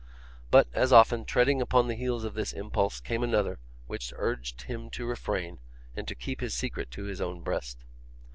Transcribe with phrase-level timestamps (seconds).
[0.49, 4.89] But as often, treading upon the heels of this impulse, came another which urged him
[4.89, 5.59] to refrain,
[5.95, 7.77] and to keep his secret to his own breast.